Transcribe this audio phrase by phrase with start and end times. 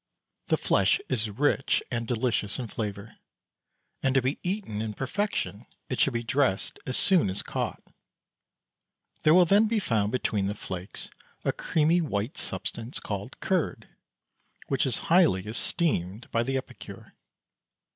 [0.47, 3.17] The flesh is rich and delicious in flavour,
[4.01, 7.83] and to be eaten in perfection it should be dressed as soon as caught;
[9.21, 11.11] there will then be found between the flakes
[11.45, 13.89] a creamy white substance called "curd,"
[14.69, 17.13] which is highly esteemed by the epicure.